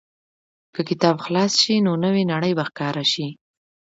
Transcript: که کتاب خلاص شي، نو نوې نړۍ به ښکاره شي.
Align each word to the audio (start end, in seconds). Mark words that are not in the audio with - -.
که 0.73 0.81
کتاب 0.89 1.15
خلاص 1.25 1.53
شي، 1.61 1.75
نو 1.85 1.91
نوې 2.05 2.23
نړۍ 2.31 2.51
به 2.57 2.63
ښکاره 2.69 3.03
شي. 3.13 3.27